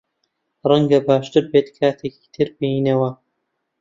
ڕەنگە 0.69 0.99
باشتر 1.07 1.43
بێت 1.51 1.67
کاتێکی 1.77 2.27
تر 2.35 2.47
بێینەوە. 2.57 3.09